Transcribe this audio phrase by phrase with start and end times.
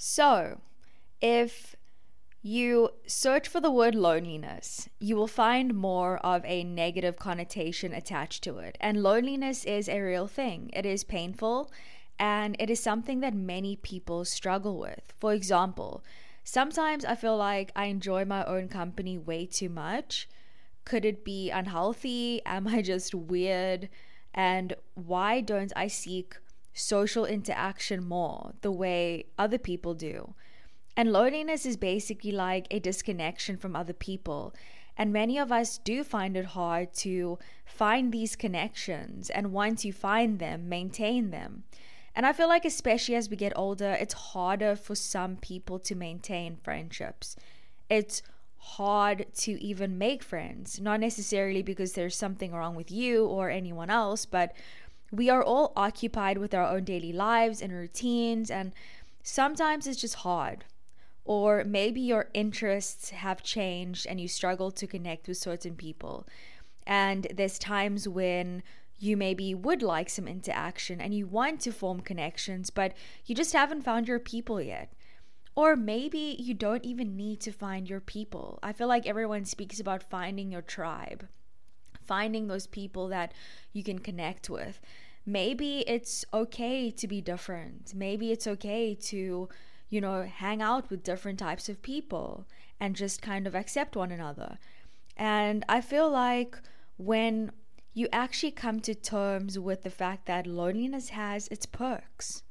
[0.00, 0.60] So,
[1.20, 1.74] if
[2.40, 8.44] you search for the word loneliness, you will find more of a negative connotation attached
[8.44, 8.78] to it.
[8.80, 11.70] And loneliness is a real thing, it is painful
[12.16, 15.12] and it is something that many people struggle with.
[15.18, 16.04] For example,
[16.44, 20.28] sometimes I feel like I enjoy my own company way too much.
[20.84, 22.40] Could it be unhealthy?
[22.46, 23.88] Am I just weird?
[24.32, 26.36] And why don't I seek
[26.78, 30.34] social interaction more the way other people do?
[30.96, 34.54] And loneliness is basically like a disconnection from other people.
[34.96, 39.30] And many of us do find it hard to find these connections.
[39.30, 41.62] And once you find them, maintain them.
[42.16, 45.94] And I feel like, especially as we get older, it's harder for some people to
[45.94, 47.36] maintain friendships.
[47.88, 48.22] It's
[48.56, 53.88] hard to even make friends, not necessarily because there's something wrong with you or anyone
[53.88, 54.52] else, but
[55.10, 58.72] we are all occupied with our own daily lives and routines, and
[59.22, 60.64] sometimes it's just hard
[61.28, 66.26] or maybe your interests have changed and you struggle to connect with certain people.
[66.86, 68.62] And there's times when
[68.98, 72.94] you maybe would like some interaction and you want to form connections, but
[73.26, 74.90] you just haven't found your people yet.
[75.54, 78.58] Or maybe you don't even need to find your people.
[78.62, 81.28] I feel like everyone speaks about finding your tribe,
[82.06, 83.34] finding those people that
[83.74, 84.80] you can connect with.
[85.28, 87.92] Maybe it's okay to be different.
[87.94, 89.48] Maybe it's okay to
[89.90, 92.46] you know, hang out with different types of people
[92.78, 94.58] and just kind of accept one another.
[95.16, 96.58] And I feel like
[96.96, 97.52] when
[97.94, 102.42] you actually come to terms with the fact that loneliness has its perks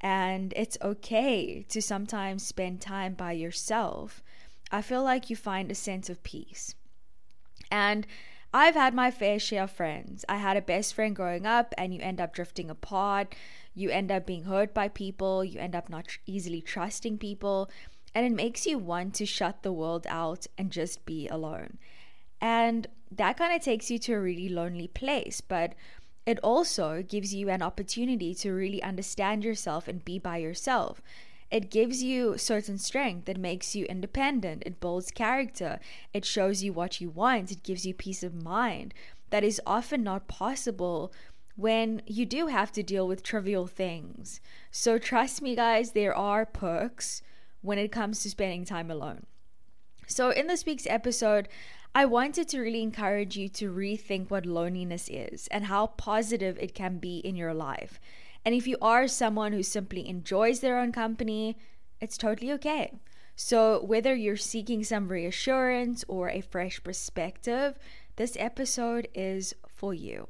[0.00, 4.22] and it's okay to sometimes spend time by yourself,
[4.70, 6.74] I feel like you find a sense of peace.
[7.70, 8.06] And
[8.54, 10.24] I've had my fair share of friends.
[10.28, 13.34] I had a best friend growing up, and you end up drifting apart
[13.74, 17.68] you end up being hurt by people, you end up not tr- easily trusting people,
[18.14, 21.78] and it makes you want to shut the world out and just be alone.
[22.40, 25.74] And that kind of takes you to a really lonely place, but
[26.24, 31.02] it also gives you an opportunity to really understand yourself and be by yourself.
[31.54, 34.64] It gives you certain strength It makes you independent.
[34.66, 35.78] It builds character.
[36.12, 37.52] It shows you what you want.
[37.52, 38.92] It gives you peace of mind
[39.30, 41.12] that is often not possible
[41.54, 44.40] when you do have to deal with trivial things.
[44.72, 47.22] So, trust me, guys, there are perks
[47.62, 49.24] when it comes to spending time alone.
[50.08, 51.48] So, in this week's episode,
[51.94, 56.74] I wanted to really encourage you to rethink what loneliness is and how positive it
[56.74, 58.00] can be in your life.
[58.44, 61.56] And if you are someone who simply enjoys their own company,
[62.00, 62.92] it's totally okay.
[63.36, 67.78] So, whether you're seeking some reassurance or a fresh perspective,
[68.16, 70.28] this episode is for you.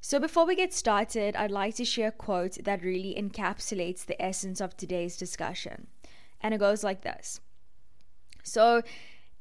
[0.00, 4.20] So, before we get started, I'd like to share a quote that really encapsulates the
[4.20, 5.86] essence of today's discussion.
[6.40, 7.40] And it goes like this
[8.42, 8.82] So,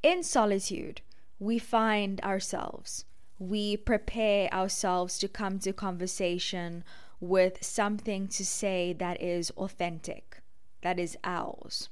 [0.04, 1.02] in solitude,
[1.40, 3.06] we find ourselves.
[3.40, 6.84] We prepare ourselves to come to conversation
[7.28, 10.42] with something to say that is authentic,
[10.82, 11.90] that is ours.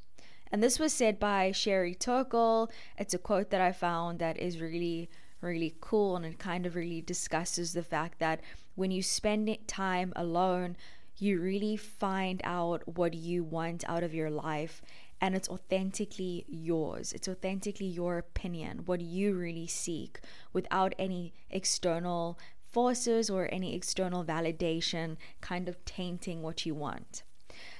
[0.51, 2.71] And this was said by Sherry Turkle.
[2.97, 5.09] It's a quote that I found that is really,
[5.41, 8.41] really cool and it kind of really discusses the fact that
[8.75, 10.77] when you spend time alone,
[11.17, 14.81] you really find out what you want out of your life
[15.21, 17.13] and it's authentically yours.
[17.13, 20.19] It's authentically your opinion, what you really seek
[20.51, 22.37] without any external
[22.73, 27.23] forces or any external validation kind of tainting what you want.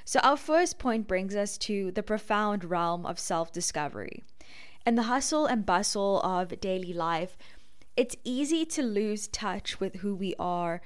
[0.06, 4.24] So, our first point brings us to the profound realm of self discovery.
[4.86, 7.38] In the hustle and bustle of daily life,
[7.96, 10.82] it's easy to lose touch with who we are,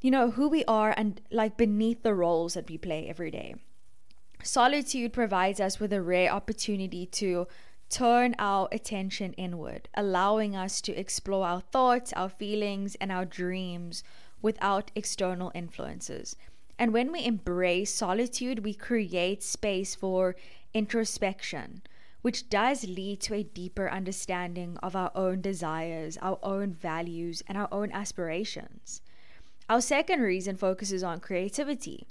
[0.00, 3.54] you know, who we are and like beneath the roles that we play every day.
[4.42, 7.46] Solitude provides us with a rare opportunity to
[7.92, 14.02] turn our attention inward, allowing us to explore our thoughts, our feelings, and our dreams
[14.40, 16.34] without external influences.
[16.78, 20.34] And when we embrace solitude, we create space for
[20.72, 21.82] introspection,
[22.22, 27.58] which does lead to a deeper understanding of our own desires, our own values, and
[27.58, 29.02] our own aspirations.
[29.68, 32.06] Our second reason focuses on creativity.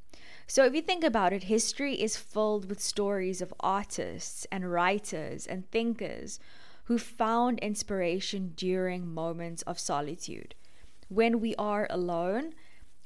[0.53, 5.47] So, if you think about it, history is filled with stories of artists and writers
[5.47, 6.41] and thinkers
[6.83, 10.53] who found inspiration during moments of solitude.
[11.07, 12.53] When we are alone,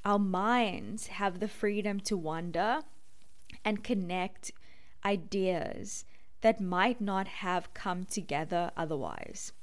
[0.03, 2.79] our minds have the freedom to wander
[3.63, 4.51] and connect
[5.05, 6.03] ideas
[6.41, 9.53] that might not have come together otherwise.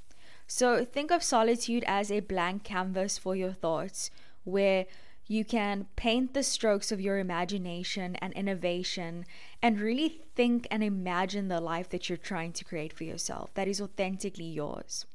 [0.46, 4.12] So think of solitude as a blank canvas for your thoughts
[4.44, 4.87] where
[5.26, 9.24] you can paint the strokes of your imagination and innovation
[9.62, 13.69] and really think and imagine the life that you're trying to create for yourself that
[13.69, 15.06] is authentically yours.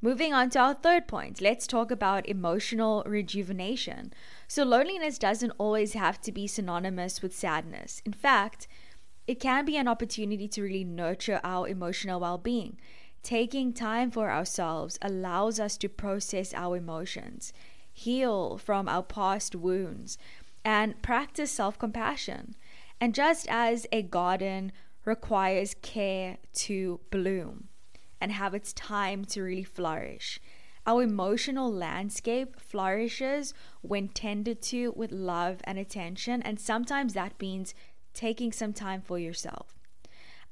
[0.00, 4.12] Moving on to our third point, let's talk about emotional rejuvenation.
[4.46, 8.00] So, loneliness doesn't always have to be synonymous with sadness.
[8.06, 8.68] In fact,
[9.26, 12.78] it can be an opportunity to really nurture our emotional well being.
[13.22, 17.52] Taking time for ourselves allows us to process our emotions,
[17.98, 20.18] heal from our past wounds,
[20.64, 22.54] and practice self compassion.
[23.00, 24.72] And just as a garden
[25.04, 27.68] requires care to bloom,
[28.20, 30.40] and have its time to really flourish.
[30.86, 33.52] Our emotional landscape flourishes
[33.82, 37.74] when tended to with love and attention, and sometimes that means
[38.14, 39.74] taking some time for yourself.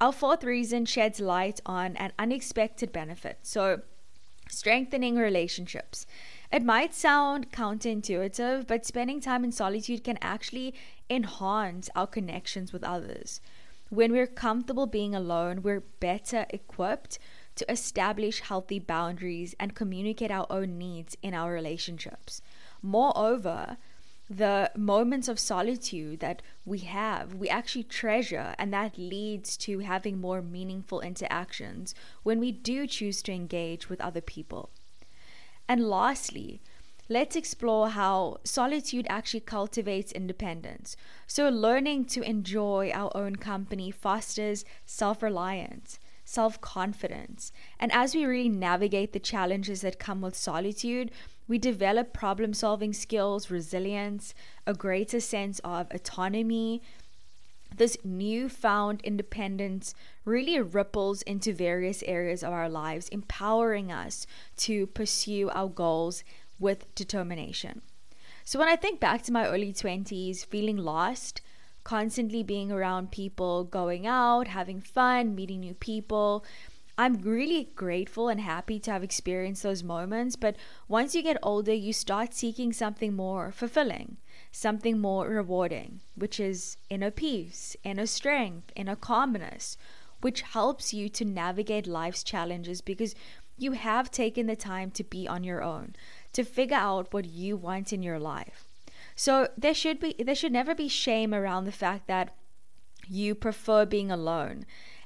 [0.01, 3.39] Our fourth reason sheds light on an unexpected benefit.
[3.43, 3.81] So,
[4.51, 6.07] strengthening relationships.
[6.53, 10.75] It might sound counterintuitive, but spending time in solitude can actually
[11.11, 13.41] enhance our connections with others.
[13.89, 17.19] When we're comfortable being alone, we're better equipped
[17.57, 22.43] to establish healthy boundaries and communicate our own needs in our relationships.
[22.83, 23.77] Moreover,
[24.29, 30.21] the moments of solitude that we have, we actually treasure, and that leads to having
[30.21, 31.95] more meaningful interactions
[32.25, 34.71] when we do choose to engage with other people.
[35.69, 36.61] And lastly,
[37.09, 40.97] let's explore how solitude actually cultivates independence.
[41.27, 47.53] So, learning to enjoy our own company fosters self reliance self confidence.
[47.79, 51.11] And as we really navigate the challenges that come with solitude,
[51.49, 54.35] we develop problem solving skills, resilience,
[54.67, 56.83] a greater sense of autonomy.
[57.75, 64.27] This newfound independence really ripples into various areas of our lives, empowering us
[64.59, 66.25] to pursue our goals
[66.59, 67.83] with determination.
[68.45, 71.43] So, when I think back to my early 20s, feeling lost,
[71.87, 76.45] constantly being around people, going out, having fun, meeting new people.
[76.99, 80.57] I'm really grateful and happy to have experienced those moments, but
[80.89, 84.17] once you get older, you start seeking something more fulfilling,
[84.51, 89.77] something more rewarding, which is inner peace, inner strength, inner calmness,
[90.23, 93.15] which helps you to navigate life's challenges because
[93.59, 95.95] you have taken the time to be on your own,
[96.33, 98.65] to figure out what you want in your life.
[99.15, 102.35] So there should be there should never be shame around the fact that
[103.09, 104.65] you prefer being alone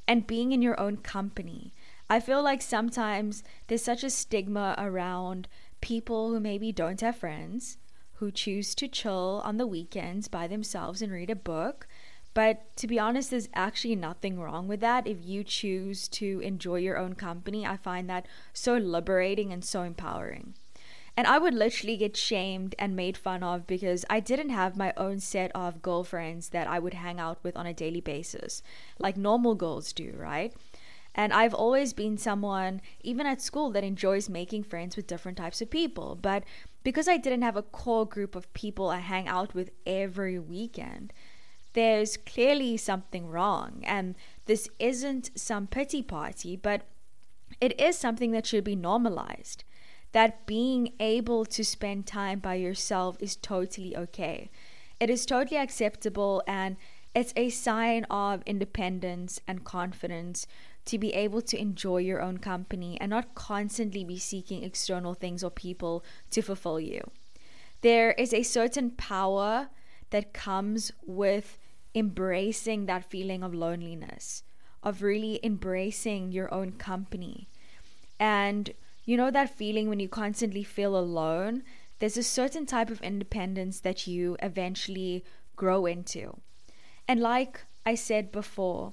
[0.09, 1.73] and being in your own company.
[2.13, 5.47] I feel like sometimes there's such a stigma around
[5.81, 7.79] people who maybe don't have friends,
[8.15, 11.87] who choose to chill on the weekends by themselves and read a book.
[12.35, 15.07] But to be honest, there's actually nothing wrong with that.
[15.07, 19.83] If you choose to enjoy your own company, I find that so liberating and so
[19.83, 20.55] empowering.
[21.17, 24.93] And I would literally get shamed and made fun of because I didn't have my
[24.97, 28.63] own set of girlfriends that I would hang out with on a daily basis,
[28.99, 30.53] like normal girls do, right?
[31.15, 35.61] And I've always been someone, even at school, that enjoys making friends with different types
[35.61, 36.17] of people.
[36.21, 36.45] But
[36.85, 41.13] because I didn't have a core group of people I hang out with every weekend,
[41.73, 43.83] there's clearly something wrong.
[43.85, 44.15] And
[44.47, 46.83] this isn't some pity party, but
[47.61, 49.65] it is something that should be normalized
[50.13, 54.51] that being able to spend time by yourself is totally okay.
[54.99, 56.77] It is totally acceptable and
[57.15, 60.47] it's a sign of independence and confidence
[60.87, 65.45] to be able to enjoy your own company and not constantly be seeking external things
[65.45, 67.03] or people to fulfill you.
[67.83, 69.69] There is a certain power
[70.11, 71.59] that comes with
[71.95, 74.43] embracing that feeling of loneliness,
[74.83, 77.49] of really embracing your own company.
[78.19, 78.73] And
[79.05, 81.63] you know that feeling when you constantly feel alone?
[81.99, 85.25] There's a certain type of independence that you eventually
[85.57, 86.39] grow into.
[87.09, 88.93] And like I said before,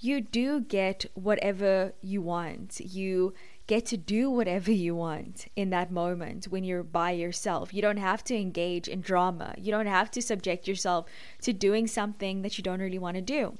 [0.00, 2.80] you do get whatever you want.
[2.80, 3.34] You
[3.66, 7.74] get to do whatever you want in that moment when you're by yourself.
[7.74, 9.54] You don't have to engage in drama.
[9.58, 11.06] You don't have to subject yourself
[11.42, 13.58] to doing something that you don't really want to do.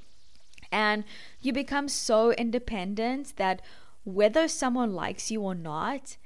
[0.71, 1.03] And
[1.41, 3.61] you become so independent that
[4.03, 6.17] whether someone likes you or not,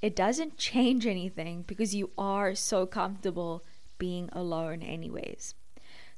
[0.00, 3.64] it doesn't change anything because you are so comfortable
[3.98, 5.54] being alone, anyways.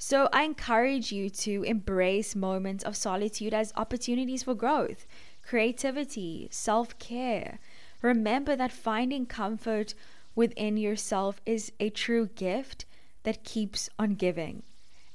[0.00, 5.06] So, I encourage you to embrace moments of solitude as opportunities for growth,
[5.42, 7.58] creativity, self care.
[8.00, 9.94] Remember that finding comfort
[10.36, 12.84] within yourself is a true gift
[13.24, 14.62] that keeps on giving.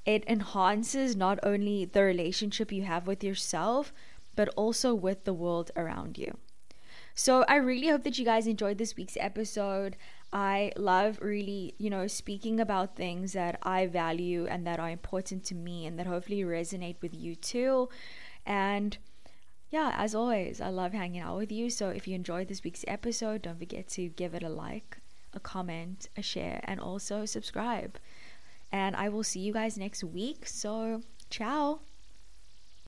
[0.05, 3.93] It enhances not only the relationship you have with yourself,
[4.35, 6.37] but also with the world around you.
[7.15, 9.95] So, I really hope that you guys enjoyed this week's episode.
[10.33, 15.43] I love really, you know, speaking about things that I value and that are important
[15.45, 17.89] to me and that hopefully resonate with you too.
[18.43, 18.97] And
[19.69, 21.69] yeah, as always, I love hanging out with you.
[21.69, 24.97] So if you enjoyed this week's episode, don't forget to give it a like,
[25.33, 27.99] a comment, a share, and also subscribe.
[28.71, 30.47] And I will see you guys next week.
[30.47, 31.81] So, ciao.